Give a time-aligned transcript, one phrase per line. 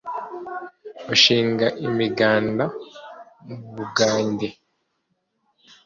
[1.05, 2.65] bagashinga imiganda
[3.45, 4.47] mu bugande